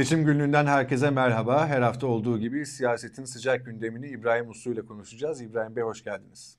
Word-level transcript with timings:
Seçim 0.00 0.24
günlüğünden 0.24 0.66
herkese 0.66 1.10
merhaba. 1.10 1.66
Her 1.66 1.82
hafta 1.82 2.06
olduğu 2.06 2.38
gibi 2.38 2.66
siyasetin 2.66 3.24
sıcak 3.24 3.66
gündemini 3.66 4.08
İbrahim 4.08 4.50
Uslu 4.50 4.72
ile 4.72 4.82
konuşacağız. 4.82 5.40
İbrahim 5.40 5.76
Bey 5.76 5.82
hoş 5.82 6.04
geldiniz. 6.04 6.56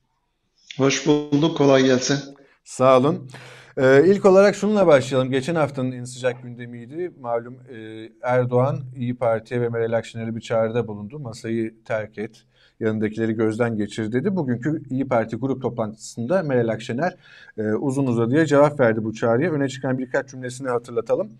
Hoş 0.77 1.07
bulduk, 1.07 1.57
kolay 1.57 1.83
gelsin. 1.83 2.35
Sağ 2.63 2.97
olun. 2.97 3.29
Ee, 3.77 4.03
ilk 4.05 4.25
olarak 4.25 4.55
şununla 4.55 4.87
başlayalım. 4.87 5.31
Geçen 5.31 5.55
haftanın 5.55 5.91
en 5.91 6.03
sıcak 6.03 6.43
gündemiydi. 6.43 7.11
Malum 7.19 7.59
e, 7.69 8.09
Erdoğan 8.21 8.79
İyi 8.95 9.17
Parti'ye 9.17 9.61
ve 9.61 9.69
Meral 9.69 9.97
Akşener'e 9.97 10.35
bir 10.35 10.41
çağrıda 10.41 10.87
bulundu. 10.87 11.19
Masayı 11.19 11.83
terk 11.83 12.17
et, 12.17 12.43
yanındakileri 12.79 13.33
gözden 13.33 13.77
geçir 13.77 14.11
dedi. 14.11 14.35
Bugünkü 14.35 14.83
İyi 14.89 15.07
Parti 15.07 15.35
grup 15.35 15.61
toplantısında 15.61 16.43
Meral 16.43 16.67
Akşener 16.67 17.15
e, 17.57 17.63
uzun 17.63 18.07
uzadıya 18.07 18.45
cevap 18.45 18.79
verdi 18.79 19.03
bu 19.03 19.13
çağrıya. 19.13 19.51
Öne 19.51 19.69
çıkan 19.69 19.97
birkaç 19.97 20.29
cümlesini 20.29 20.69
hatırlatalım. 20.69 21.31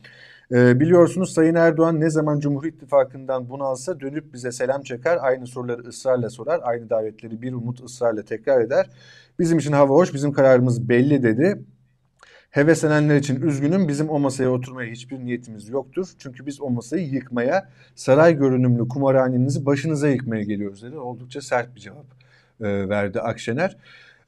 E, 0.52 0.80
biliyorsunuz 0.80 1.34
Sayın 1.34 1.56
Erdoğan 1.56 2.00
ne 2.00 2.10
zaman 2.10 2.40
Cumhur 2.40 2.66
İttifakı'ndan 2.66 3.50
bunalsa 3.50 4.00
dönüp 4.00 4.34
bize 4.34 4.52
selam 4.52 4.82
çeker, 4.82 5.18
aynı 5.22 5.48
soruları 5.48 5.82
ısrarla 5.82 6.30
sorar, 6.30 6.60
aynı 6.64 6.90
davetleri 6.90 7.42
bir 7.42 7.54
umut 7.54 7.84
ısrarla 7.84 8.26
tekrar 8.26 8.62
eder. 8.62 8.90
Bizim 9.40 9.60
için 9.60 9.72
hava 9.72 9.94
hoş, 9.94 10.14
bizim 10.14 10.32
kararımız 10.32 10.90
belli 10.90 11.24
dedi. 11.24 11.62
Heveslenenler 12.50 13.16
için 13.16 13.42
üzgünüm. 13.42 13.88
Bizim 13.88 14.10
o 14.10 14.20
masaya 14.20 14.50
oturmaya 14.50 14.92
hiçbir 14.92 15.20
niyetimiz 15.20 15.70
yoktur. 15.70 16.08
Çünkü 16.18 16.46
biz 16.46 16.62
o 16.62 16.70
masayı 16.70 17.08
yıkmaya, 17.08 17.70
saray 17.96 18.38
görünümlü 18.38 18.88
kumarhanenizi 18.88 19.66
başınıza 19.66 20.08
yıkmaya 20.10 20.44
geliyoruz 20.44 20.84
dedi. 20.84 20.98
Oldukça 20.98 21.42
sert 21.42 21.76
bir 21.76 21.80
cevap 21.80 22.06
e, 22.62 22.90
verdi 22.90 23.22
Akşener. 23.22 23.78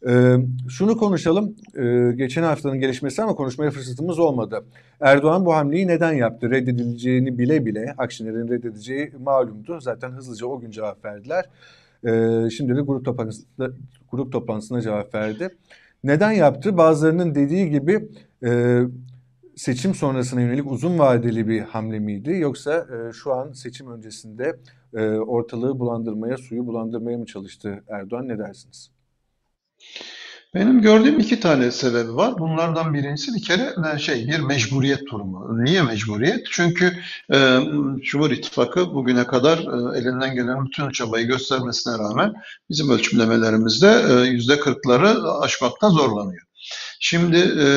E, 0.07 0.35
şunu 0.69 0.97
konuşalım. 0.97 1.55
E, 1.77 2.11
geçen 2.15 2.43
haftanın 2.43 2.79
gelişmesi 2.79 3.23
ama 3.23 3.35
konuşmaya 3.35 3.71
fırsatımız 3.71 4.19
olmadı. 4.19 4.65
Erdoğan 4.99 5.45
bu 5.45 5.53
hamleyi 5.53 5.87
neden 5.87 6.13
yaptı? 6.13 6.51
Reddedileceğini 6.51 7.37
bile 7.37 7.65
bile 7.65 7.93
Akşener'in 7.97 8.47
reddedeceği 8.47 9.11
malumdu. 9.19 9.79
Zaten 9.81 10.11
hızlıca 10.11 10.47
o 10.47 10.59
gün 10.59 10.71
cevap 10.71 11.05
verdiler. 11.05 11.45
E, 12.05 12.49
şimdi 12.49 12.75
de 12.75 12.81
grup 12.81 13.05
toplantısında, 13.05 13.69
grup 14.11 14.31
toplantısına 14.31 14.81
cevap 14.81 15.15
verdi. 15.15 15.49
Neden 16.03 16.31
yaptı? 16.31 16.77
Bazılarının 16.77 17.35
dediği 17.35 17.69
gibi 17.69 18.09
e, 18.45 18.81
seçim 19.55 19.95
sonrasına 19.95 20.41
yönelik 20.41 20.71
uzun 20.71 20.99
vadeli 20.99 21.47
bir 21.47 21.61
hamle 21.61 21.99
miydi? 21.99 22.31
Yoksa 22.39 22.73
e, 22.77 23.13
şu 23.13 23.33
an 23.33 23.51
seçim 23.51 23.91
öncesinde 23.91 24.59
e, 24.93 25.07
ortalığı 25.09 25.79
bulandırmaya, 25.79 26.37
suyu 26.37 26.67
bulandırmaya 26.67 27.17
mı 27.17 27.25
çalıştı 27.25 27.83
Erdoğan? 27.89 28.27
Ne 28.27 28.37
dersiniz? 28.37 28.92
Benim 30.53 30.81
gördüğüm 30.81 31.19
iki 31.19 31.39
tane 31.39 31.71
sebebi 31.71 32.15
var. 32.15 32.39
Bunlardan 32.39 32.93
birincisi 32.93 33.33
bir 33.33 33.41
kere 33.41 33.75
e, 33.95 33.99
şey 33.99 34.27
bir 34.27 34.39
mecburiyet 34.39 35.07
durumu. 35.11 35.65
Niye 35.65 35.81
mecburiyet? 35.81 36.47
Çünkü 36.51 36.93
e, 37.33 37.59
Cumhur 38.01 38.31
İttifakı 38.31 38.93
bugüne 38.93 39.27
kadar 39.27 39.57
e, 39.57 39.99
elinden 39.99 40.35
gelen 40.35 40.65
bütün 40.65 40.89
çabayı 40.89 41.27
göstermesine 41.27 41.93
rağmen 41.97 42.33
bizim 42.69 42.89
ölçümlemelerimizde 42.89 44.05
e, 44.09 44.27
yüzde 44.27 44.59
kırkları 44.59 45.31
aşmakta 45.41 45.89
zorlanıyor. 45.89 46.43
Şimdi 46.99 47.37
e, 47.37 47.67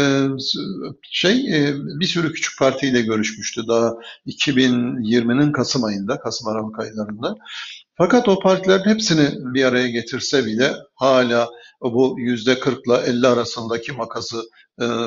şey 1.03 1.35
e, 1.35 1.75
bir 2.01 2.07
sürü 2.07 2.33
küçük 2.33 2.59
partiyle 2.59 3.03
görüşmüştü 3.03 3.69
daha 3.69 3.93
2020'nin 4.27 5.53
Kasım 5.53 5.85
ayında, 5.85 6.21
Kasım 6.21 6.49
Aralık 6.49 6.79
aylarında. 6.81 7.35
Fakat 7.99 8.29
o 8.29 8.39
partilerin 8.39 8.85
hepsini 8.85 9.55
bir 9.55 9.65
araya 9.65 9.89
getirse 9.89 10.47
bile 10.47 10.73
hala 10.95 11.49
bu 11.81 12.15
yüzde 12.19 12.61
40 12.61 12.87
ile 12.87 12.95
50 12.95 13.27
arasındaki 13.27 13.93
makası 13.93 14.43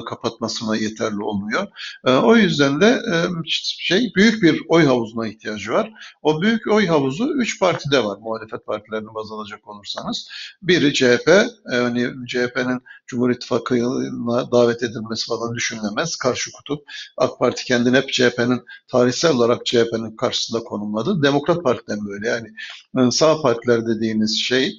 kapatmasına 0.10 0.76
yeterli 0.76 1.24
olmuyor. 1.24 1.68
E, 2.06 2.12
o 2.12 2.36
yüzden 2.36 2.82
de 2.82 2.88
e, 2.88 3.16
şey 3.46 4.12
büyük 4.16 4.44
bir 4.44 4.62
oy 4.68 4.86
havuzuna 4.86 5.28
ihtiyacı 5.28 5.72
var. 5.72 5.92
O 6.22 6.42
büyük 6.42 6.68
oy 6.68 6.88
havuzu 6.88 7.34
üç 7.34 7.60
partide 7.60 8.04
var 8.04 8.18
muhalefet 8.18 8.66
partilerini 8.66 9.14
baz 9.14 9.32
alacak 9.32 9.68
olursanız. 9.68 10.30
Biri 10.62 10.94
CHP, 10.94 11.28
yani 11.72 12.28
CHP'nin 12.28 12.82
Cumhur 13.08 13.30
İttifakı'na 13.30 14.52
davet 14.52 14.84
edilmesi 14.84 15.28
falan 15.28 15.56
düşünülemez. 15.56 16.16
Karşı 16.16 16.52
kutup. 16.52 16.84
AK 17.18 17.40
Parti 17.40 17.66
kendini 17.66 17.98
hep 17.98 18.14
CHP'nin 18.14 18.62
tarihsel 18.88 19.32
olarak 19.32 19.66
CHP'nin 19.66 20.16
karşısında 20.16 20.60
konumladı. 20.64 21.24
Demokrat 21.24 21.64
Parti'den 21.64 22.08
böyle 22.08 22.28
yani 22.28 23.12
sağ 23.12 23.42
partiler 23.42 23.88
dediğiniz 23.88 24.40
şey 24.40 24.78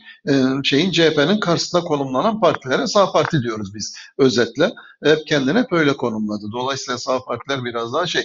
şeyin 0.65 0.91
CHP'nin 0.91 1.41
karşısında 1.41 1.83
konumlanan 1.83 2.41
partilere 2.41 2.87
sağ 2.87 3.13
parti 3.13 3.43
diyoruz 3.43 3.75
biz 3.75 3.97
özetle 4.19 4.73
hep 5.05 5.27
kendini 5.27 5.59
hep 5.59 5.73
öyle 5.73 5.97
konumladı. 5.97 6.47
Dolayısıyla 6.53 6.99
sağ 6.99 7.25
partiler 7.25 7.65
biraz 7.65 7.93
daha 7.95 8.07
şey, 8.07 8.23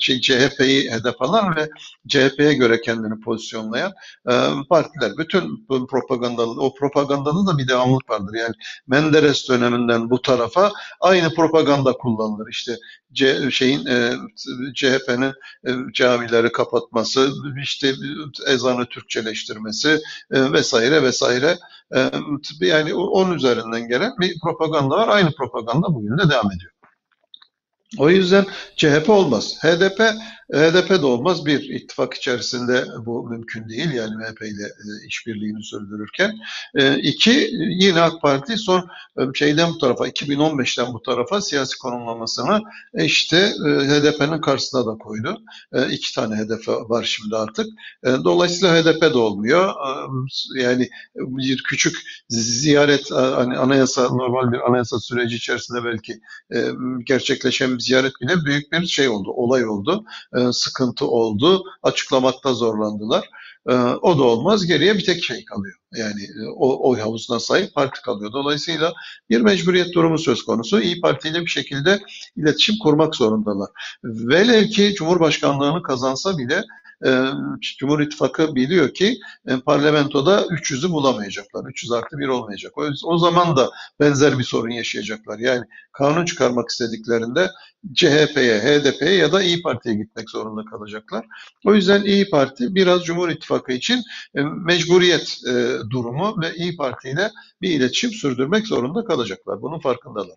şey 0.00 0.20
CHP'yi 0.20 0.90
hedef 0.90 1.22
alan 1.22 1.56
ve 1.56 1.68
CHP'ye 2.08 2.54
göre 2.54 2.80
kendini 2.80 3.20
pozisyonlayan 3.20 3.92
e, 4.30 4.32
partiler. 4.68 5.12
Bütün 5.18 5.66
propaganda, 5.86 6.42
o 6.42 6.74
propagandanın 6.74 7.46
da 7.46 7.58
bir 7.58 7.68
devamlılık 7.68 8.10
vardır. 8.10 8.34
Yani 8.34 8.54
Menderes 8.86 9.48
döneminden 9.48 10.10
bu 10.10 10.22
tarafa 10.22 10.72
aynı 11.00 11.34
propaganda 11.34 11.92
kullanılır. 11.92 12.50
İşte 12.50 12.76
C, 13.12 13.50
şeyin 13.50 13.86
e, 13.86 14.12
CHP'nin 14.74 15.32
e, 15.66 15.92
camileri 15.92 16.52
kapatması, 16.52 17.32
işte 17.62 17.92
ezanı 18.46 18.86
Türkçeleştirmesi 18.86 20.00
e, 20.30 20.52
vesaire 20.52 21.02
vesaire 21.02 21.58
e, 21.94 22.10
yani 22.60 22.94
onun 22.94 23.34
üzerinden 23.34 23.88
gelen 23.88 24.12
bir 24.20 24.40
propaganda 24.40 24.96
var. 24.96 25.08
Aynı 25.08 25.32
propaganda 25.32 25.59
bugün 25.94 26.18
de 26.18 26.30
devam 26.30 26.52
ediyor. 26.52 26.72
O 27.98 28.10
yüzden 28.10 28.46
CHP 28.76 29.08
olmaz. 29.08 29.58
HDP 29.62 30.02
HDP 30.52 30.90
de 30.90 31.06
olmaz. 31.06 31.46
Bir, 31.46 31.60
ittifak 31.60 32.14
içerisinde 32.14 32.84
bu 33.06 33.28
mümkün 33.28 33.68
değil. 33.68 33.92
Yani 33.92 34.16
MHP 34.16 34.42
ile 34.42 34.64
e, 34.64 35.06
işbirliğini 35.06 35.64
sürdürürken. 35.64 36.38
E, 36.74 36.98
iki, 36.98 37.50
yine 37.52 38.00
AK 38.00 38.22
Parti 38.22 38.56
son 38.56 38.88
e, 39.18 39.22
şeyden 39.34 39.70
bu 39.70 39.78
tarafa, 39.78 40.08
2015'ten 40.08 40.94
bu 40.94 41.02
tarafa 41.02 41.40
siyasi 41.40 41.78
konumlamasını 41.78 42.60
e, 42.94 43.04
işte 43.04 43.36
e, 43.36 43.68
HDP'nin 43.68 44.40
karşısına 44.40 44.86
da 44.86 44.98
koydu. 44.98 45.42
E, 45.72 45.88
iki 45.90 46.14
tane 46.14 46.36
hedef 46.36 46.68
var 46.68 47.04
şimdi 47.04 47.36
artık. 47.36 47.66
E, 48.04 48.08
dolayısıyla 48.24 48.74
HDP 48.74 49.02
de 49.02 49.18
olmuyor. 49.18 49.74
E, 50.56 50.62
yani 50.62 50.88
bir 51.16 51.62
küçük 51.62 51.96
ziyaret, 52.28 53.10
hani 53.10 53.58
anayasa, 53.58 54.02
normal 54.02 54.52
bir 54.52 54.68
anayasa 54.68 55.00
süreci 55.00 55.36
içerisinde 55.36 55.84
belki 55.84 56.20
e, 56.54 56.68
gerçekleşen 57.04 57.74
bir 57.74 57.80
ziyaret 57.80 58.12
bile 58.20 58.44
büyük 58.44 58.72
bir 58.72 58.86
şey 58.86 59.08
oldu, 59.08 59.30
olay 59.30 59.68
oldu. 59.68 60.04
E, 60.36 60.39
e, 60.39 60.39
sıkıntı 60.52 61.06
oldu. 61.06 61.64
Açıklamakta 61.82 62.54
zorlandılar. 62.54 63.30
E, 63.68 63.72
o 63.74 64.18
da 64.18 64.22
olmaz. 64.22 64.66
Geriye 64.66 64.94
bir 64.94 65.04
tek 65.04 65.24
şey 65.24 65.44
kalıyor. 65.44 65.74
Yani 65.94 66.22
e, 66.22 66.48
o 66.56 66.90
oy 66.90 66.98
havuzuna 67.00 67.40
sahip 67.40 67.74
parti 67.74 68.02
kalıyor. 68.02 68.32
Dolayısıyla 68.32 68.92
bir 69.30 69.40
mecburiyet 69.40 69.94
durumu 69.94 70.18
söz 70.18 70.42
konusu. 70.42 70.80
İyi 70.80 71.00
Parti 71.00 71.28
ile 71.28 71.40
bir 71.40 71.50
şekilde 71.50 72.00
iletişim 72.36 72.78
kurmak 72.78 73.16
zorundalar. 73.16 73.68
Velev 74.04 74.66
ki 74.66 74.94
Cumhurbaşkanlığını 74.94 75.82
kazansa 75.82 76.38
bile 76.38 76.54
e, 76.54 76.64
Cumhur 77.78 78.00
İttifakı 78.00 78.54
biliyor 78.54 78.94
ki 78.94 79.18
parlamentoda 79.66 80.42
300'ü 80.42 80.90
bulamayacaklar. 80.90 81.64
300 81.68 81.92
artı 81.92 82.18
1 82.18 82.28
olmayacak. 82.28 82.78
O, 82.78 82.88
o 83.04 83.18
zaman 83.18 83.56
da 83.56 83.70
benzer 84.00 84.38
bir 84.38 84.44
sorun 84.44 84.70
yaşayacaklar. 84.70 85.38
Yani 85.38 85.64
kanun 85.92 86.24
çıkarmak 86.24 86.68
istediklerinde 86.68 87.50
CHP'ye, 87.94 88.58
HDP'ye 88.58 89.14
ya 89.14 89.32
da 89.32 89.42
İyi 89.42 89.62
Parti'ye 89.62 89.94
gitmek 89.94 90.30
zorunda 90.30 90.64
kalacaklar. 90.70 91.26
O 91.64 91.74
yüzden 91.74 92.02
İyi 92.02 92.30
Parti 92.30 92.74
biraz 92.74 93.04
Cumhur 93.04 93.28
İttifakı 93.28 93.72
için 93.72 94.02
mecburiyet 94.64 95.40
durumu 95.90 96.40
ve 96.42 96.54
İyi 96.54 96.76
Parti 96.76 97.08
ile 97.10 97.30
bir 97.62 97.70
iletişim 97.70 98.10
sürdürmek 98.10 98.66
zorunda 98.66 99.04
kalacaklar. 99.04 99.62
Bunun 99.62 99.78
farkındalar. 99.78 100.36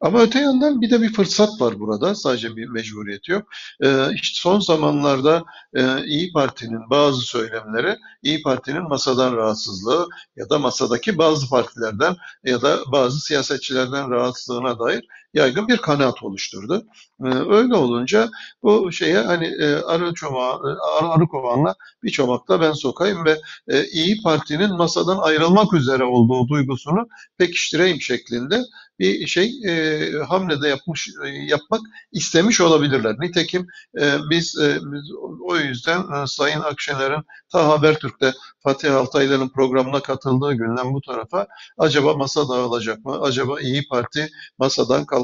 Ama 0.00 0.20
öte 0.20 0.38
yandan 0.38 0.80
bir 0.80 0.90
de 0.90 1.02
bir 1.02 1.12
fırsat 1.12 1.60
var 1.60 1.80
burada. 1.80 2.14
Sadece 2.14 2.56
bir 2.56 2.68
mecburiyet 2.68 3.28
yok. 3.28 3.48
Ee, 3.84 4.06
işte 4.14 4.40
son 4.40 4.60
zamanlarda 4.60 5.44
e, 5.74 6.04
İyi 6.04 6.32
Parti'nin 6.32 6.90
bazı 6.90 7.20
söylemleri, 7.20 7.96
İyi 8.22 8.42
Parti'nin 8.42 8.82
masadan 8.88 9.36
rahatsızlığı 9.36 10.08
ya 10.36 10.50
da 10.50 10.58
masadaki 10.58 11.18
bazı 11.18 11.48
partilerden 11.48 12.16
ya 12.44 12.62
da 12.62 12.78
bazı 12.92 13.20
siyasetçilerden 13.20 14.10
rahatsızlığına 14.10 14.78
dair 14.78 15.04
yaygın 15.34 15.68
bir 15.68 15.76
kanaat 15.76 16.22
oluşturdu. 16.22 16.86
Ee, 17.24 17.28
öyle 17.28 17.74
olunca 17.74 18.28
bu 18.62 18.92
şeye 18.92 19.18
hani 19.18 19.46
e, 19.46 19.74
arı 19.74 20.14
çomağı, 20.14 20.60
arı, 20.98 21.08
arı 21.08 21.26
kovanla 21.26 21.74
bir 22.02 22.10
çomakla 22.10 22.60
ben 22.60 22.72
sokayım 22.72 23.24
ve 23.24 23.38
e, 23.68 23.84
İyi 23.84 24.22
Parti'nin 24.22 24.76
masadan 24.76 25.18
ayrılmak 25.18 25.74
üzere 25.74 26.04
olduğu 26.04 26.48
duygusunu 26.48 27.08
pekiştireyim 27.38 28.00
şeklinde 28.00 28.62
bir 28.98 29.26
şey 29.26 29.60
e, 29.66 30.12
hamlede 30.28 30.68
yapmış 30.68 31.08
e, 31.24 31.28
yapmak 31.28 31.80
istemiş 32.12 32.60
olabilirler. 32.60 33.16
Nitekim 33.20 33.66
e, 34.00 34.12
biz, 34.30 34.58
e, 34.58 34.78
biz 34.82 35.12
o 35.40 35.56
yüzden 35.56 36.00
e, 36.00 36.26
Sayın 36.26 36.60
Akşener'in 36.60 37.22
ta 37.52 37.68
Habertürk'te 37.68 38.32
Fatih 38.62 38.96
Altaylı'nın 38.96 39.48
programına 39.48 40.00
katıldığı 40.02 40.52
günden 40.52 40.94
bu 40.94 41.00
tarafa 41.00 41.46
acaba 41.78 42.14
masa 42.14 42.48
dağılacak 42.48 43.04
mı? 43.04 43.20
Acaba 43.22 43.60
İyi 43.60 43.88
Parti 43.88 44.28
masadan 44.58 45.04
kalkacak 45.06 45.17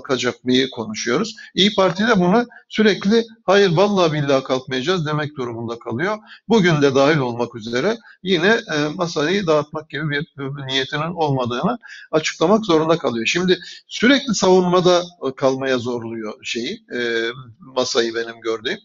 mı 0.44 0.70
konuşuyoruz. 0.70 1.36
İyi 1.54 1.74
Parti 1.74 2.08
de 2.08 2.20
buna 2.20 2.46
sürekli 2.68 3.24
hayır 3.44 3.76
vallahi 3.76 4.12
billahi 4.12 4.44
kalkmayacağız 4.44 5.06
demek 5.06 5.36
durumunda 5.36 5.78
kalıyor. 5.78 6.18
Bugün 6.48 6.82
de 6.82 6.94
dahil 6.94 7.18
olmak 7.18 7.54
üzere 7.54 7.96
yine 8.22 8.60
e, 8.74 8.88
masayı 8.94 9.46
dağıtmak 9.46 9.90
gibi 9.90 10.10
bir, 10.10 10.26
bir 10.38 10.66
niyetinin 10.66 11.14
olmadığını 11.14 11.78
açıklamak 12.10 12.66
zorunda 12.66 12.98
kalıyor. 12.98 13.26
Şimdi 13.26 13.58
sürekli 13.88 14.34
savunmada 14.34 15.02
kalmaya 15.36 15.78
zorluyor 15.78 16.44
şeyi, 16.44 16.84
e, 16.96 17.28
masayı 17.58 18.14
benim 18.14 18.40
gördüğüm 18.40 18.78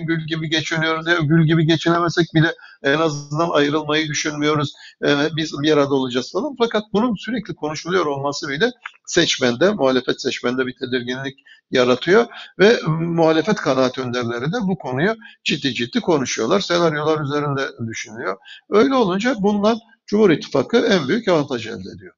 gül 0.00 0.26
gibi 0.26 0.50
geçiniyoruz. 0.50 1.06
Ya, 1.06 1.18
gül 1.22 1.46
gibi 1.46 1.66
geçinemesek 1.66 2.26
bile 2.34 2.54
en 2.82 2.98
azından 2.98 3.50
ayrılmayı 3.50 4.08
düşünmüyoruz. 4.08 4.72
Ee, 5.04 5.28
biz 5.36 5.52
bir 5.62 5.72
arada 5.72 5.94
olacağız 5.94 6.32
falan. 6.32 6.54
Fakat 6.58 6.82
bunun 6.92 7.14
sürekli 7.14 7.54
konuşuluyor 7.54 8.06
olması 8.06 8.48
bile 8.48 8.70
seçmende, 9.06 9.70
muhalefet 9.72 10.22
seçmende 10.22 10.66
bir 10.66 10.74
tedirginlik 10.80 11.38
yaratıyor 11.70 12.26
ve 12.58 12.76
muhalefet 12.88 13.56
kanaat 13.56 13.98
önderleri 13.98 14.52
de 14.52 14.56
bu 14.62 14.78
konuyu 14.78 15.16
ciddi 15.44 15.74
ciddi 15.74 16.00
konuşuyorlar. 16.00 16.60
Senaryolar 16.60 17.20
üzerinde 17.20 17.68
düşünüyor. 17.88 18.36
Öyle 18.70 18.94
olunca 18.94 19.34
bundan 19.38 19.78
Cumhur 20.06 20.30
İttifakı 20.30 20.76
en 20.76 21.08
büyük 21.08 21.28
avantaj 21.28 21.66
elde 21.66 21.90
ediyor. 21.96 22.14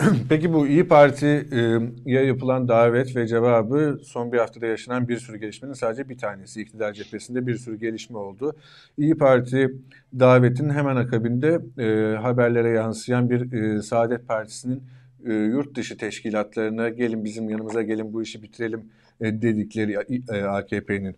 Peki 0.28 0.52
bu 0.52 0.66
İyi 0.66 0.88
Parti'ye 0.88 2.24
yapılan 2.24 2.68
davet 2.68 3.16
ve 3.16 3.26
cevabı 3.26 3.98
son 4.04 4.32
bir 4.32 4.38
haftada 4.38 4.66
yaşanan 4.66 5.08
bir 5.08 5.18
sürü 5.18 5.36
gelişmenin 5.36 5.72
sadece 5.72 6.08
bir 6.08 6.18
tanesi. 6.18 6.62
İktidar 6.62 6.92
cephesinde 6.92 7.46
bir 7.46 7.54
sürü 7.54 7.78
gelişme 7.78 8.18
oldu. 8.18 8.56
İyi 8.98 9.14
Parti 9.14 9.70
davetin 10.18 10.70
hemen 10.70 10.96
akabinde 10.96 11.60
e, 11.78 12.16
haberlere 12.16 12.70
yansıyan 12.70 13.30
bir 13.30 13.52
e, 13.52 13.82
Saadet 13.82 14.28
Partisi'nin 14.28 14.82
e, 15.26 15.32
yurt 15.32 15.74
dışı 15.74 15.96
teşkilatlarına 15.96 16.88
gelin 16.88 17.24
bizim 17.24 17.50
yanımıza 17.50 17.82
gelin 17.82 18.12
bu 18.12 18.22
işi 18.22 18.42
bitirelim 18.42 18.80
e, 19.20 19.42
dedikleri 19.42 20.22
e, 20.32 20.42
AKP'nin 20.42 21.16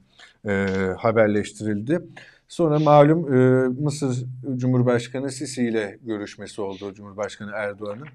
e, 0.49 0.67
haberleştirildi. 0.99 2.01
Sonra 2.49 2.79
malum 2.79 3.35
e, 3.35 3.69
Mısır 3.83 4.25
Cumhurbaşkanı 4.57 5.31
Sisi 5.31 5.65
ile 5.65 5.99
görüşmesi 6.03 6.61
oldu 6.61 6.95
Cumhurbaşkanı 6.95 7.51
Erdoğan'ın. 7.55 8.09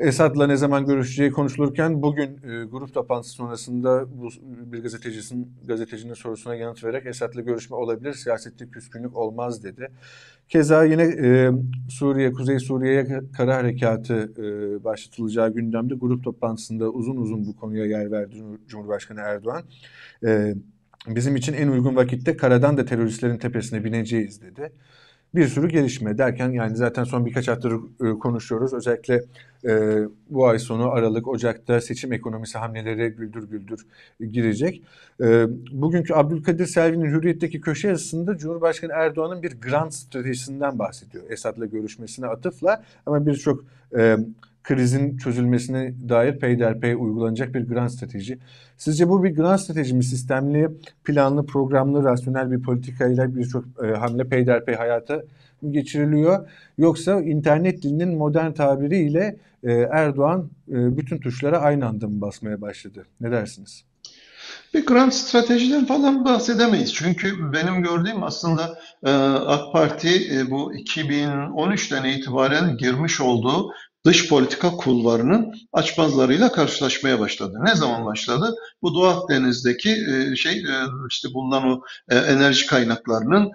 Esad'la 0.00 0.46
ne 0.46 0.56
zaman 0.56 0.86
görüşeceği 0.86 1.30
konuşulurken 1.30 2.02
bugün 2.02 2.28
e, 2.28 2.64
grup 2.64 2.94
toplantısı 2.94 3.34
sonrasında 3.34 4.06
bu 4.20 4.28
bir 4.42 4.82
gazetecisinin 4.82 5.52
gazetecinin 5.64 6.14
sorusuna 6.14 6.54
yanıt 6.54 6.84
vererek 6.84 7.06
Esad'la 7.06 7.40
görüşme 7.40 7.76
olabilir, 7.76 8.12
siyasette 8.12 8.70
küskünlük 8.70 9.16
olmaz 9.16 9.64
dedi. 9.64 9.88
Keza 10.48 10.84
yine 10.84 11.02
e, 11.02 11.50
Suriye, 11.88 12.32
Kuzey 12.32 12.58
Suriye'ye 12.58 13.20
kara 13.36 13.56
harekatı 13.56 14.32
e, 14.38 14.84
başlatılacağı 14.84 15.54
gündemde 15.54 15.94
grup 15.94 16.24
toplantısında 16.24 16.90
uzun 16.90 17.16
uzun 17.16 17.46
bu 17.46 17.56
konuya 17.56 17.86
yer 17.86 18.10
verdi 18.10 18.36
Cumhurbaşkanı 18.68 19.20
Erdoğan. 19.20 19.62
E, 20.24 20.54
bizim 21.06 21.36
için 21.36 21.52
en 21.52 21.68
uygun 21.68 21.96
vakitte 21.96 22.36
karadan 22.36 22.76
da 22.76 22.84
teröristlerin 22.84 23.38
tepesine 23.38 23.84
bineceğiz 23.84 24.42
dedi 24.42 24.72
bir 25.34 25.46
sürü 25.48 25.68
gelişme 25.68 26.18
derken 26.18 26.50
yani 26.50 26.76
zaten 26.76 27.04
son 27.04 27.26
birkaç 27.26 27.48
haftadır 27.48 27.80
e, 28.04 28.18
konuşuyoruz. 28.18 28.74
Özellikle 28.74 29.22
e, 29.64 30.02
bu 30.30 30.46
ay 30.46 30.58
sonu 30.58 30.90
Aralık, 30.90 31.28
Ocak'ta 31.28 31.80
seçim 31.80 32.12
ekonomisi 32.12 32.58
hamleleri 32.58 33.08
güldür 33.08 33.48
güldür 33.48 33.86
girecek. 34.20 34.82
E, 35.20 35.46
bugünkü 35.72 36.14
Abdülkadir 36.14 36.66
Selvi'nin 36.66 37.10
Hürriyet'teki 37.10 37.60
köşe 37.60 37.88
yazısında 37.88 38.38
Cumhurbaşkanı 38.38 38.92
Erdoğan'ın 38.92 39.42
bir 39.42 39.60
grand 39.60 39.90
stratejisinden 39.90 40.78
bahsediyor. 40.78 41.24
Esad'la 41.30 41.66
görüşmesine 41.66 42.26
atıfla 42.26 42.82
ama 43.06 43.26
birçok 43.26 43.64
e, 43.96 44.16
krizin 44.62 45.16
çözülmesine 45.16 45.94
dair 46.08 46.38
peyderpey 46.38 46.94
uygulanacak 46.94 47.54
bir 47.54 47.68
grand 47.68 47.88
strateji. 47.88 48.38
Sizce 48.76 49.08
bu 49.08 49.24
bir 49.24 49.30
grand 49.30 49.58
strateji 49.58 49.94
mi? 49.94 50.04
Sistemli, 50.04 50.68
planlı, 51.04 51.46
programlı, 51.46 52.04
rasyonel 52.04 52.50
bir 52.50 52.62
politikayla 52.62 53.36
birçok 53.36 53.64
e, 53.84 53.86
hamle 53.86 54.28
peyderpey 54.28 54.74
hayata 54.74 55.22
geçiriliyor? 55.70 56.48
Yoksa 56.78 57.20
internet 57.20 57.82
dilinin 57.82 58.18
modern 58.18 58.52
tabiriyle 58.52 59.36
e, 59.62 59.72
Erdoğan 59.72 60.50
e, 60.68 60.96
bütün 60.96 61.18
tuşlara 61.18 61.58
aynı 61.58 61.86
anda 61.86 62.08
mı 62.08 62.20
basmaya 62.20 62.60
başladı? 62.60 63.06
Ne 63.20 63.30
dersiniz? 63.30 63.84
Bir 64.74 64.86
grand 64.86 65.12
stratejiden 65.12 65.86
falan 65.86 66.24
bahsedemeyiz. 66.24 66.94
Çünkü 66.94 67.52
benim 67.52 67.82
gördüğüm 67.82 68.22
aslında 68.22 68.78
e, 69.04 69.10
AK 69.46 69.72
Parti 69.72 70.38
e, 70.38 70.50
bu 70.50 70.74
2013'ten 70.74 72.04
itibaren 72.04 72.76
girmiş 72.76 73.20
olduğu 73.20 73.72
dış 74.06 74.28
politika 74.28 74.70
kulvarının 74.70 75.52
açmazlarıyla 75.72 76.52
karşılaşmaya 76.52 77.20
başladı. 77.20 77.58
Ne 77.64 77.74
zaman 77.74 78.06
başladı? 78.06 78.54
Bu 78.82 78.94
Doğu 78.94 79.06
Akdeniz'deki 79.06 79.90
e, 79.90 80.36
şey 80.36 80.52
e, 80.52 80.74
işte 81.10 81.28
bulunan 81.34 81.64
o 81.64 81.82
e, 82.08 82.16
enerji 82.16 82.66
kaynaklarının 82.66 83.52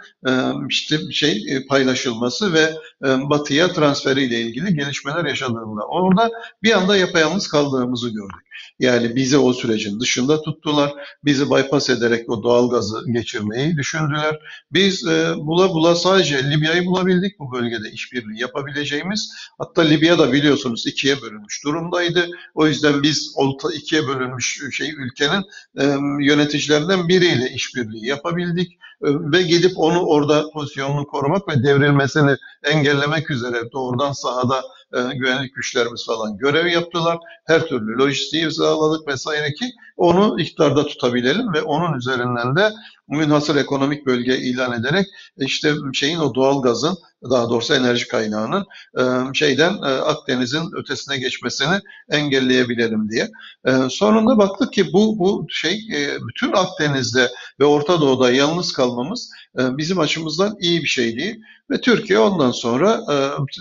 işte 0.69 1.11
şey 1.11 1.65
paylaşılması 1.69 2.53
ve 2.53 2.73
batıya 3.01 3.73
transferiyle 3.73 4.41
ilgili 4.41 4.75
gelişmeler 4.75 5.25
yaşadığında 5.25 5.87
orada 5.87 6.31
bir 6.63 6.71
anda 6.71 6.97
yapayalnız 6.97 7.47
kaldığımızı 7.47 8.09
gördük. 8.09 8.45
Yani 8.79 9.15
bizi 9.15 9.37
o 9.37 9.53
sürecin 9.53 9.99
dışında 9.99 10.41
tuttular. 10.41 10.93
Bizi 11.25 11.45
bypass 11.45 11.89
ederek 11.89 12.29
o 12.29 12.43
doğal 12.43 12.69
gazı 12.69 13.11
geçirmeyi 13.13 13.77
düşündüler. 13.77 14.39
Biz 14.71 15.05
bula 15.37 15.69
bula 15.69 15.95
sadece 15.95 16.51
Libya'yı 16.51 16.85
bulabildik 16.85 17.39
bu 17.39 17.51
bölgede 17.51 17.91
işbirliği 17.91 18.41
yapabileceğimiz. 18.41 19.31
Hatta 19.57 19.81
Libya 19.81 20.19
da 20.19 20.33
biliyorsunuz 20.33 20.87
ikiye 20.87 21.21
bölünmüş 21.21 21.63
durumdaydı. 21.65 22.27
O 22.53 22.67
yüzden 22.67 23.03
biz 23.03 23.35
ikiye 23.73 24.07
bölünmüş 24.07 24.61
şey 24.71 24.89
ülkenin 25.15 25.43
e, 25.79 25.83
yöneticilerinden 26.25 27.07
biriyle 27.07 27.49
işbirliği 27.49 28.07
yapabildik 28.07 28.71
e, 28.73 28.77
ve 29.01 29.41
gidip 29.41 29.71
onu 29.75 30.05
orada 30.05 30.49
pozisyonunu 30.49 31.07
korumak 31.07 31.47
ve 31.47 31.63
devrilmesini 31.63 32.35
engellemek 32.63 33.31
üzere 33.31 33.71
doğrudan 33.71 34.11
sahada 34.11 34.61
e, 34.93 35.17
güvenlik 35.17 35.55
güçlerimiz 35.55 36.05
falan 36.05 36.37
görev 36.37 36.67
yaptılar. 36.67 37.17
Her 37.45 37.67
türlü 37.67 37.97
lojistiği 37.97 38.51
sağladık 38.51 39.07
vesaire 39.07 39.53
ki 39.53 39.65
onu 39.97 40.39
iktidarda 40.39 40.85
tutabilelim 40.85 41.53
ve 41.53 41.61
onun 41.61 41.97
üzerinden 41.97 42.55
de 42.55 42.71
münhasır 43.07 43.55
ekonomik 43.55 44.05
bölge 44.05 44.37
ilan 44.37 44.79
ederek 44.79 45.07
işte 45.37 45.73
şeyin 45.93 46.19
o 46.19 46.35
doğal 46.35 46.61
gazın 46.61 46.97
daha 47.29 47.49
doğrusu 47.49 47.73
enerji 47.73 48.07
kaynağının 48.07 48.65
e, 48.97 49.03
şeyden 49.33 49.73
e, 49.73 49.85
Akdeniz'in 49.85 50.71
ötesine 50.75 51.17
geçmesini 51.17 51.79
engelleyebilelim 52.09 53.09
diye. 53.09 53.29
E, 53.65 53.71
sonunda 53.89 54.37
baktık 54.37 54.73
ki 54.73 54.93
bu 54.93 55.19
bu 55.19 55.45
şey 55.49 55.87
bütün 56.27 56.51
Akdeniz'de 56.51 57.31
ve 57.59 57.65
Orta 57.65 58.01
Doğu'da 58.01 58.31
yalnız 58.31 58.73
kalmamız 58.73 59.29
bizim 59.55 59.99
açımızdan 59.99 60.55
iyi 60.59 60.81
bir 60.81 60.87
şey 60.87 61.17
değil 61.17 61.35
ve 61.71 61.81
Türkiye 61.81 62.19
ondan 62.19 62.51
sonra 62.51 63.01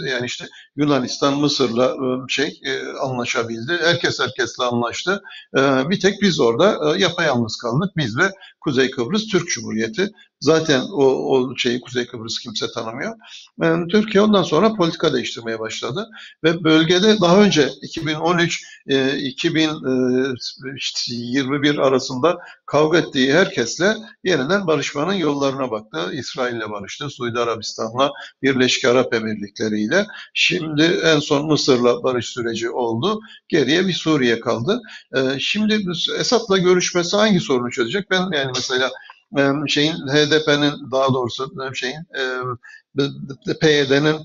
yani 0.06 0.26
işte 0.26 0.47
Yunanistan, 0.76 1.40
Mısır'la 1.40 1.97
şey 2.28 2.61
anlaşabildi. 3.02 3.78
Herkes 3.83 4.21
herkesle 4.21 4.64
anlaştı. 4.64 5.23
Bir 5.90 6.00
tek 6.00 6.23
biz 6.23 6.40
orada 6.40 6.97
yapayalnız 6.99 7.56
kaldık. 7.56 7.97
Biz 7.97 8.18
ve 8.18 8.30
Kuzey 8.61 8.90
Kıbrıs 8.90 9.26
Türk 9.26 9.49
Cumhuriyeti. 9.49 10.11
Zaten 10.45 10.81
o, 10.81 11.05
o 11.05 11.57
şeyi 11.57 11.81
Kuzey 11.81 12.07
Kıbrıs 12.07 12.39
kimse 12.39 12.67
tanımıyor. 12.75 13.17
Yani 13.63 13.89
Türkiye 13.89 14.23
ondan 14.23 14.43
sonra 14.43 14.75
politika 14.75 15.13
değiştirmeye 15.13 15.59
başladı 15.59 16.09
ve 16.45 16.65
bölgede 16.65 17.21
daha 17.21 17.43
önce 17.43 17.69
2013 17.83 18.65
2021 18.87 21.79
arasında 21.79 22.39
kavga 22.67 22.99
ettiği 22.99 23.35
herkesle 23.35 23.95
yeniden 24.25 24.67
barışmanın 24.67 25.13
yollarına 25.13 25.71
baktı. 25.71 26.11
İsrail'le 26.13 26.71
barıştı, 26.71 27.11
Suudi 27.11 27.39
Arabistan'la, 27.39 28.11
Birleşik 28.43 28.85
Arap 28.85 29.15
Emirlikleri 29.15 29.81
ile. 29.81 30.07
Şimdi 30.35 30.83
en 30.83 31.19
son 31.19 31.47
Mısır'la 31.47 32.03
barış 32.03 32.27
süreci 32.27 32.71
oldu. 32.71 33.21
Geriye 33.49 33.87
bir 33.87 33.93
Suriye 33.93 34.41
kaldı. 34.41 34.81
Şimdi 35.39 35.87
Esad'la 36.19 36.59
görüşmesi 36.59 37.17
hangi 37.17 37.41
sorunu 37.41 37.71
çözecek? 37.71 38.11
Ben 38.11 38.31
yani 38.33 38.53
mesela 38.55 38.91
şeyin 39.69 39.93
HDP'nin 39.93 40.91
daha 40.91 41.14
doğrusu 41.14 41.53
şeyin 41.75 42.07
PYD'nin, 43.61 44.19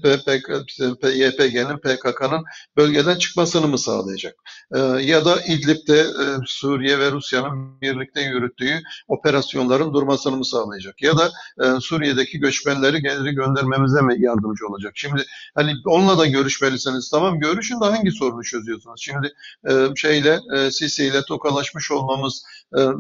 YPG'nin, 1.16 1.78
PKK'nın 1.78 2.44
bölgeden 2.78 3.18
çıkmasını 3.18 3.68
mı 3.68 3.78
sağlayacak? 3.78 4.36
Ee, 4.76 4.80
ya 4.80 5.26
da 5.26 5.42
İdlib'de 5.42 6.00
e, 6.00 6.26
Suriye 6.46 7.00
ve 7.00 7.12
Rusya'nın 7.12 7.82
birlikte 7.82 8.22
yürüttüğü 8.22 8.82
operasyonların 9.08 9.94
durmasını 9.94 10.38
mı 10.38 10.46
sağlayacak? 10.46 11.02
Ya 11.02 11.18
da 11.18 11.32
e, 11.64 11.80
Suriye'deki 11.80 12.40
göçmenleri 12.40 13.02
geri 13.02 13.32
göndermemize 13.32 14.02
mi 14.02 14.16
yardımcı 14.18 14.68
olacak? 14.68 14.92
Şimdi 14.96 15.24
hani 15.56 15.74
onunla 15.86 16.18
da 16.18 16.26
görüşmelisiniz. 16.26 17.10
Tamam 17.10 17.40
görüşün 17.40 17.82
de 17.82 17.86
hangi 17.86 18.12
sorunu 18.12 18.44
çözüyorsunuz? 18.44 19.02
Şimdi 19.02 19.34
e, 19.70 19.96
şeyle 19.96 20.40
Sisi 20.72 21.06
ile 21.06 21.22
tokalaşmış 21.22 21.92
olmamız 21.92 22.44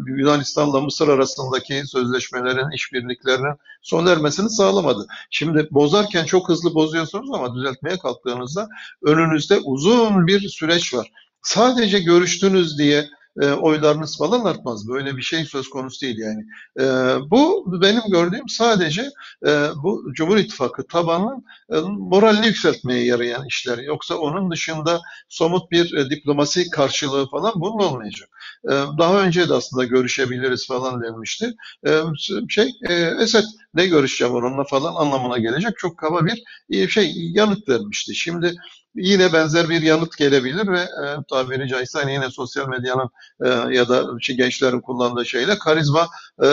Yunanistan'la 0.07 0.81
Mısır 0.81 1.07
arasındaki 1.07 1.83
sözleşmelerin, 1.87 2.71
işbirliklerinin 2.71 3.55
son 3.81 4.05
ermesini 4.05 4.49
sağlamadı. 4.49 5.07
Şimdi 5.29 5.58
bozarken 5.71 6.25
çok 6.25 6.49
hızlı 6.49 6.75
bozuyorsunuz 6.75 7.29
ama 7.33 7.55
düzeltmeye 7.55 7.97
kalktığınızda 7.97 8.67
önünüzde 9.03 9.57
uzun 9.57 10.27
bir 10.27 10.49
süreç 10.49 10.93
var. 10.93 11.11
Sadece 11.41 11.99
görüştünüz 11.99 12.77
diye 12.77 13.05
e, 13.41 13.51
oylarınız 13.51 14.17
falan 14.17 14.45
artmaz. 14.45 14.87
Böyle 14.87 15.17
bir 15.17 15.21
şey 15.21 15.45
söz 15.45 15.69
konusu 15.69 16.01
değil 16.01 16.17
yani. 16.17 16.45
E, 16.79 16.85
bu 17.31 17.65
benim 17.81 18.01
gördüğüm 18.11 18.49
sadece 18.49 19.01
e, 19.47 19.67
bu 19.83 20.13
Cumhur 20.13 20.37
İttifakı 20.37 20.87
tabanının 20.87 21.43
e, 21.73 21.75
moralini 21.89 22.47
yükseltmeye 22.47 23.05
yarayan 23.05 23.45
işler. 23.45 23.77
Yoksa 23.77 24.15
onun 24.15 24.51
dışında 24.51 24.99
somut 25.29 25.71
bir 25.71 25.93
e, 25.93 26.09
diplomasi 26.09 26.69
karşılığı 26.69 27.29
falan 27.29 27.53
bunun 27.55 27.83
olmayacak. 27.83 28.29
E, 28.65 28.71
daha 28.71 29.21
önce 29.21 29.49
de 29.49 29.53
aslında 29.53 29.83
görüşebiliriz 29.83 30.67
falan 30.67 31.03
denmişti. 31.03 31.53
E, 31.87 32.01
şey 32.49 32.71
e, 32.89 32.93
Esed 33.21 33.43
ne 33.73 33.87
görüşeceğim 33.87 34.33
onunla 34.33 34.63
falan 34.63 34.95
anlamına 34.95 35.37
gelecek 35.37 35.77
çok 35.77 35.97
kaba 35.97 36.25
bir 36.25 36.43
e, 36.69 36.87
şey 36.87 37.13
yanıt 37.15 37.69
vermişti. 37.69 38.15
Şimdi 38.15 38.55
yine 38.95 39.33
benzer 39.33 39.69
bir 39.69 39.81
yanıt 39.81 40.17
gelebilir 40.17 40.67
ve 40.67 40.79
e, 40.79 41.05
tabiri 41.29 41.67
caizse 41.67 41.99
hani 41.99 42.13
yine 42.13 42.29
sosyal 42.31 42.67
medyanın 42.67 43.09
e, 43.45 43.49
ya 43.75 43.89
da 43.89 44.05
şey, 44.21 44.37
gençlerin 44.37 44.81
kullandığı 44.81 45.25
şeyle 45.25 45.57
karizma 45.57 46.07
e, 46.43 46.47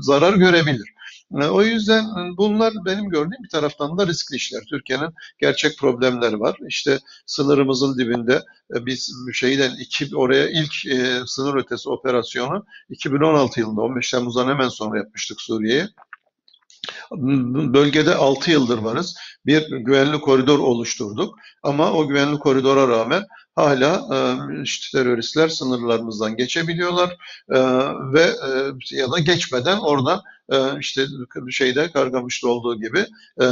zarar 0.00 0.34
görebilir. 0.34 0.92
E, 1.40 1.44
o 1.44 1.62
yüzden 1.62 2.04
bunlar 2.36 2.72
benim 2.84 3.08
gördüğüm 3.08 3.42
bir 3.42 3.48
taraftan 3.48 3.98
da 3.98 4.06
riskli 4.06 4.36
işler. 4.36 4.62
Türkiye'nin 4.70 5.10
gerçek 5.38 5.78
problemleri 5.78 6.40
var. 6.40 6.56
İşte 6.68 6.98
sınırımızın 7.26 7.98
dibinde 7.98 8.42
e, 8.76 8.86
biz 8.86 9.12
şeyden 9.32 9.70
iki, 9.80 10.16
oraya 10.16 10.48
ilk 10.48 10.86
e, 10.86 11.20
sınır 11.26 11.54
ötesi 11.54 11.88
operasyonu 11.88 12.64
2016 12.88 13.60
yılında 13.60 13.80
15 13.80 14.10
Temmuz'dan 14.10 14.48
hemen 14.48 14.68
sonra 14.68 14.98
yapmıştık 14.98 15.40
Suriye'ye. 15.40 15.88
Bölgede 17.72 18.14
6 18.14 18.50
yıldır 18.50 18.78
varız. 18.78 19.16
Bir 19.46 19.70
güvenli 19.70 20.20
koridor 20.20 20.58
oluşturduk. 20.58 21.38
Ama 21.62 21.92
o 21.92 22.08
güvenli 22.08 22.38
koridora 22.38 22.88
rağmen 22.88 23.24
hala 23.54 24.08
e, 24.14 24.16
işte 24.62 24.98
teröristler 24.98 25.48
sınırlarımızdan 25.48 26.36
geçebiliyorlar 26.36 27.10
e, 27.50 27.58
ve 28.12 28.22
e, 28.22 28.96
ya 28.96 29.12
da 29.12 29.18
geçmeden 29.18 29.78
oradan 29.78 30.20
e, 30.52 30.78
işte 30.80 31.06
şeyde 31.50 31.90
Kargamış'ta 31.90 32.48
olduğu 32.48 32.80
gibi 32.80 33.06
e, 33.40 33.44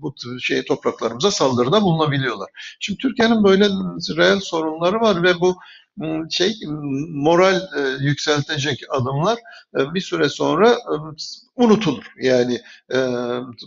bu 0.00 0.14
şey 0.40 0.64
topraklarımıza 0.64 1.30
saldırıda 1.30 1.82
bulunabiliyorlar. 1.82 2.76
Şimdi 2.80 2.98
Türkiye'nin 2.98 3.44
böyle 3.44 3.68
reel 4.16 4.40
sorunları 4.40 5.00
var 5.00 5.22
ve 5.22 5.40
bu 5.40 5.56
şey 6.30 6.54
moral 7.08 7.56
e, 7.56 7.80
yükseltecek 8.00 8.82
adımlar 8.90 9.38
bir 9.74 10.00
süre 10.00 10.28
sonra 10.28 10.76
unutulur. 11.56 12.04
Yani 12.22 12.60
e, 12.92 12.98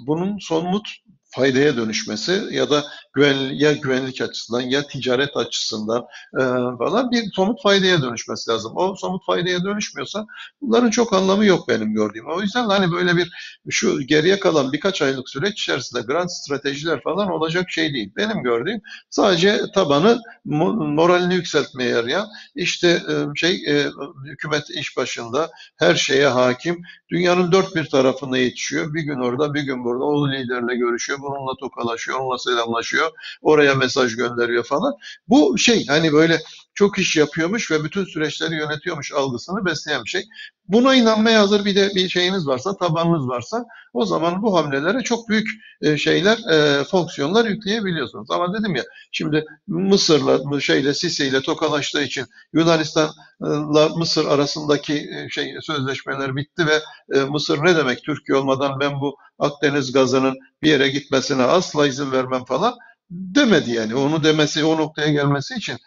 bunun 0.08 0.38
somut 0.38 0.88
faydaya 1.36 1.78
dönüşmesi 1.78 2.44
ya 2.52 2.70
da 2.70 2.84
güven, 3.14 3.36
ya 3.54 3.72
güvenlik 3.74 4.22
açısından 4.22 4.62
ya 4.62 4.88
ticaret 4.88 5.38
açısından 5.38 6.02
e, 6.40 6.42
falan 6.78 7.12
bir 7.12 7.24
somut 7.36 7.62
faydaya 7.64 8.02
dönüşmesi 8.02 8.52
lazım. 8.52 8.74
O 8.76 8.96
somut 8.96 9.26
faydaya 9.26 9.64
dönüşmüyorsa 9.64 10.26
bunların 10.62 10.90
çok 10.90 11.14
anlamı 11.14 11.46
yok 11.46 11.70
benim 11.70 11.94
gördüğüm. 11.94 12.26
O 12.28 12.42
yüzden 12.42 12.66
hani 12.66 12.92
böyle 12.92 13.18
bir 13.18 13.32
şu 13.70 14.02
geriye 14.02 14.40
kalan 14.40 14.72
birkaç 14.72 15.02
aylık 15.02 15.30
süreç 15.30 15.62
içerisinde 15.62 16.02
grand 16.02 16.30
stratejiler 16.30 17.02
falan 17.04 17.32
olacak 17.32 17.70
şey 17.70 17.94
değil. 17.94 18.12
Benim 18.18 18.44
gördüğüm 18.44 18.82
sadece 19.10 19.62
tabanı 19.76 20.20
moralini 20.46 21.36
yükseltmeye 21.36 21.90
yarayan 21.90 22.28
işte 22.56 22.88
e, 22.88 23.14
şey 23.36 23.64
e, 23.68 23.86
hükümet 24.26 24.70
iş 24.70 24.98
başında 24.98 25.50
her 25.80 25.96
şeye 25.96 26.28
hakim 26.28 26.82
dünyanın 27.10 27.52
dört 27.52 27.76
bir 27.76 27.86
tarafına 27.86 28.38
yetişiyor. 28.38 28.94
Bir 28.94 29.02
gün 29.02 29.20
orada 29.20 29.54
bir 29.54 29.62
gün 29.62 29.84
burada 29.84 30.04
o 30.04 30.32
liderle 30.32 30.76
görüşüyor 30.76 31.20
bununla 31.24 31.56
tokalaşıyor 31.60 32.20
onunla 32.20 32.38
selamlaşıyor 32.38 33.12
oraya 33.42 33.76
mesaj 33.76 34.16
gönderiyor 34.16 34.64
falan. 34.64 34.94
Bu 35.28 35.58
şey 35.58 35.86
hani 35.88 36.14
böyle 36.14 36.40
çok 36.76 37.00
iş 37.00 37.16
yapıyormuş 37.16 37.72
ve 37.72 37.84
bütün 37.84 38.06
süreçleri 38.06 38.56
yönetiyormuş 38.56 39.14
algısını 39.14 39.66
besleyen 39.66 40.04
bir 40.04 40.10
şey. 40.10 40.24
Buna 40.68 40.96
inanmaya 40.96 41.42
hazır 41.42 41.66
bir 41.66 41.76
de 41.76 41.92
bir 41.96 42.10
şeyiniz 42.10 42.48
varsa, 42.48 42.78
tabanınız 42.78 43.28
varsa 43.28 43.66
o 43.94 44.06
zaman 44.06 44.44
bu 44.44 44.58
hamlelere 44.58 45.02
çok 45.02 45.30
büyük 45.30 45.48
e, 45.82 45.98
şeyler, 45.98 46.38
e, 46.52 46.84
fonksiyonlar 46.84 47.46
yükleyebiliyorsunuz. 47.46 48.32
Ama 48.32 48.54
dedim 48.54 48.76
ya 48.76 48.84
şimdi 49.12 49.46
Mısır'la 49.68 50.60
şeyle 50.60 50.94
Sisi 50.94 51.26
ile 51.26 51.42
tokalaştığı 51.42 52.04
için 52.04 52.26
Yunanistan'la 52.54 53.90
Mısır 53.90 54.26
arasındaki 54.26 54.94
e, 54.94 55.30
şey 55.30 55.56
sözleşmeler 55.62 56.36
bitti 56.36 56.66
ve 56.68 56.80
Mısır 57.26 57.64
ne 57.64 57.76
demek 57.76 58.04
Türkiye 58.04 58.38
olmadan 58.38 58.80
ben 58.80 59.02
bu 59.02 59.16
Akdeniz 59.40 59.92
gazının 59.92 60.38
bir 60.62 60.70
yere 60.70 60.90
gitmesine 60.90 61.44
asla 61.44 61.88
izin 61.88 62.12
vermem 62.12 62.46
falan 62.46 62.76
demedi 63.10 63.72
yani. 63.72 63.96
Onu 63.96 64.24
demesi, 64.24 64.66
o 64.66 64.78
noktaya 64.78 65.12
gelmesi 65.12 65.56
için 65.56 65.78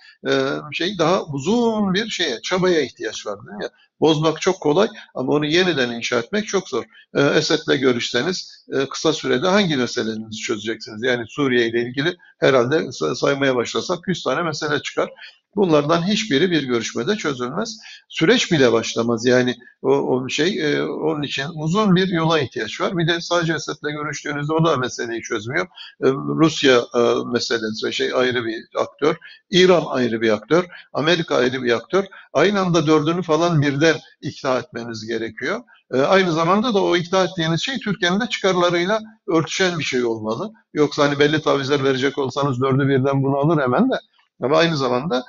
şey 0.72 0.98
daha 0.98 1.24
uzun 1.24 1.94
bir 1.94 2.08
şeye, 2.08 2.42
çabaya 2.42 2.80
ihtiyaç 2.80 3.26
var 3.26 3.38
değil 3.46 3.56
mi? 3.58 3.68
Bozmak 4.00 4.40
çok 4.40 4.60
kolay 4.60 4.88
ama 5.14 5.32
onu 5.32 5.46
yeniden 5.46 5.90
inşa 5.90 6.18
etmek 6.18 6.46
çok 6.46 6.68
zor. 6.68 6.84
E, 7.14 7.22
Esed'le 7.22 7.80
görüşseniz 7.80 8.66
e, 8.72 8.88
kısa 8.88 9.12
sürede 9.12 9.48
hangi 9.48 9.76
meselenizi 9.76 10.40
çözeceksiniz? 10.42 11.02
Yani 11.02 11.24
Suriye 11.28 11.68
ile 11.68 11.82
ilgili 11.82 12.16
herhalde 12.38 12.92
saymaya 13.14 13.56
başlasak 13.56 14.08
100 14.08 14.22
tane 14.22 14.42
mesele 14.42 14.82
çıkar. 14.82 15.10
Bunlardan 15.56 16.06
hiçbiri 16.06 16.50
bir 16.50 16.62
görüşmede 16.62 17.16
çözülmez. 17.16 17.78
Süreç 18.08 18.52
bile 18.52 18.72
başlamaz. 18.72 19.26
Yani 19.26 19.56
o, 19.82 19.90
o 19.90 20.28
şey 20.28 20.72
e, 20.72 20.82
onun 20.82 21.22
için 21.22 21.46
uzun 21.54 21.96
bir 21.96 22.08
yola 22.08 22.40
ihtiyaç 22.40 22.80
var. 22.80 22.98
Bir 22.98 23.08
de 23.08 23.20
sadece 23.20 23.54
Esed'le 23.54 23.90
görüştüğünüzde 23.92 24.52
o 24.52 24.64
da 24.64 24.76
meseleyi 24.76 25.22
çözmüyor. 25.22 25.66
E, 26.04 26.06
Rusya 26.12 26.76
e, 26.76 27.00
meselesi 27.32 27.92
şey 27.92 28.12
ayrı 28.14 28.44
bir 28.44 28.64
aktör. 28.78 29.16
İran 29.50 29.84
ayrı 29.86 30.20
bir 30.20 30.30
aktör. 30.30 30.64
Amerika 30.92 31.36
ayrı 31.36 31.62
bir 31.62 31.72
aktör. 31.72 32.04
Aynı 32.32 32.60
anda 32.60 32.86
dördünü 32.86 33.22
falan 33.22 33.60
birden 33.86 34.00
ikna 34.20 34.58
etmeniz 34.58 35.06
gerekiyor. 35.06 35.60
E, 35.94 36.00
aynı 36.00 36.32
zamanda 36.32 36.74
da 36.74 36.82
o 36.82 36.96
ikna 36.96 37.24
ettiğiniz 37.24 37.60
şey 37.60 37.78
Türkiye'nin 37.78 38.20
de 38.20 38.26
çıkarlarıyla 38.26 39.00
örtüşen 39.28 39.78
bir 39.78 39.84
şey 39.84 40.04
olmalı. 40.04 40.52
Yoksa 40.74 41.04
hani 41.04 41.18
belli 41.18 41.42
tavizler 41.42 41.84
verecek 41.84 42.18
olsanız 42.18 42.60
dördü 42.60 42.88
birden 42.88 43.22
bunu 43.22 43.36
alır 43.36 43.62
hemen 43.62 43.90
de. 43.90 43.94
Ama 44.42 44.56
aynı 44.58 44.76
zamanda 44.76 45.24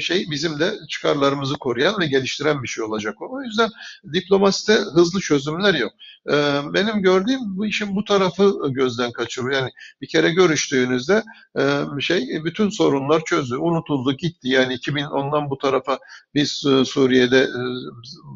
şey 0.00 0.26
bizim 0.30 0.58
de 0.60 0.74
çıkarlarımızı 0.88 1.54
koruyan 1.54 2.00
ve 2.00 2.06
geliştiren 2.06 2.62
bir 2.62 2.68
şey 2.68 2.84
olacak. 2.84 3.14
O 3.20 3.42
yüzden 3.42 3.70
diplomaside 4.12 4.72
hızlı 4.72 5.20
çözümler 5.20 5.74
yok. 5.74 5.92
Ee, 6.30 6.60
benim 6.74 7.02
gördüğüm 7.02 7.40
bu 7.56 7.66
işin 7.66 7.96
bu 7.96 8.04
tarafı 8.04 8.54
gözden 8.70 9.12
kaçırıyor. 9.12 9.52
Yani 9.52 9.70
bir 10.00 10.08
kere 10.08 10.30
görüştüğünüzde 10.30 11.22
e, 11.58 12.00
şey 12.00 12.44
bütün 12.44 12.68
sorunlar 12.68 13.24
çözdü, 13.24 13.56
unutuldu, 13.56 14.16
gitti. 14.16 14.48
Yani 14.48 14.74
2010'dan 14.74 15.50
bu 15.50 15.58
tarafa 15.58 15.98
biz 16.34 16.64
e, 16.66 16.84
Suriye'de 16.84 17.38
e, 17.38 17.62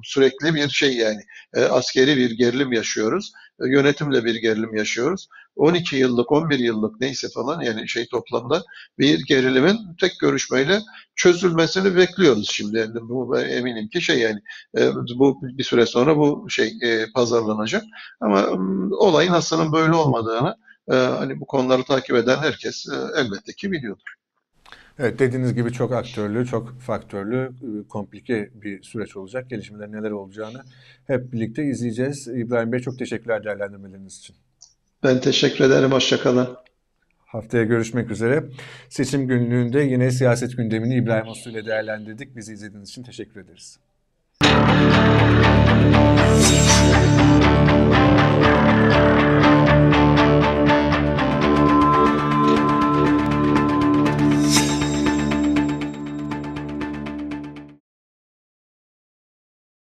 sürekli 0.03 0.55
bir 0.55 0.69
şey 0.69 0.97
yani 0.97 1.21
askeri 1.71 2.17
bir 2.17 2.31
gerilim 2.31 2.73
yaşıyoruz. 2.73 3.33
Yönetimle 3.61 4.25
bir 4.25 4.35
gerilim 4.35 4.75
yaşıyoruz. 4.75 5.29
12 5.57 5.97
yıllık, 5.97 6.33
11 6.33 6.59
yıllık 6.59 7.01
neyse 7.01 7.29
falan 7.35 7.61
yani 7.61 7.89
şey 7.89 8.07
toplamda 8.07 8.63
bir 8.99 9.21
gerilimin 9.27 9.79
tek 10.01 10.21
görüşmeyle 10.21 10.81
çözülmesini 11.25 11.97
bekliyoruz 11.97 12.49
şimdi. 12.51 12.79
Yani 12.79 12.95
bu 12.95 13.39
eminim 13.39 13.89
ki 13.89 14.01
şey 14.01 14.19
yani 14.19 14.41
e, 14.79 14.95
bu 14.95 15.41
bir 15.43 15.65
süre 15.65 15.87
sonra 15.87 16.17
bu 16.17 16.47
şey 16.51 16.79
e, 16.83 17.13
pazarlanacak. 17.15 17.83
Ama 18.21 18.41
e, 18.41 18.55
olayın 18.95 19.33
aslında 19.33 19.73
böyle 19.73 19.95
olmadığını 19.95 20.57
e, 20.89 20.95
hani 20.95 21.41
bu 21.41 21.47
konuları 21.47 21.85
takip 21.85 22.17
eden 22.17 22.39
herkes 22.39 22.87
e, 22.89 23.21
elbette 23.21 23.53
ki 23.53 23.73
biliyordur. 23.73 24.15
Evet 24.99 25.19
dediğiniz 25.19 25.55
gibi 25.55 25.73
çok 25.73 25.93
aktörlü, 25.93 26.47
çok 26.47 26.81
faktörlü, 26.81 27.53
komplike 27.89 28.51
bir 28.55 28.83
süreç 28.83 29.17
olacak. 29.17 29.51
Gelişmelerin 29.51 29.93
neler 29.93 30.11
olacağını 30.11 30.63
hep 31.07 31.33
birlikte 31.33 31.65
izleyeceğiz. 31.65 32.29
İbrahim 32.29 32.73
Bey 32.73 32.81
çok 32.81 32.99
teşekkürler 32.99 33.45
değerlendirmeleriniz 33.45 34.19
için. 34.19 34.37
Ben 35.03 35.21
teşekkür 35.21 35.65
ederim. 35.65 35.93
Hoşçakalın. 35.93 36.49
Haftaya 37.35 37.65
görüşmek 37.65 38.11
üzere. 38.11 38.45
Seçim 38.89 39.27
günlüğünde 39.27 39.81
yine 39.81 40.11
siyaset 40.11 40.57
gündemini 40.57 40.95
İbrahim 40.95 41.29
Uslu 41.29 41.51
ile 41.51 41.67
değerlendirdik. 41.67 42.37
Bizi 42.37 42.53
izlediğiniz 42.53 42.89
için 42.89 43.03
teşekkür 43.03 43.41
ederiz. 43.41 43.79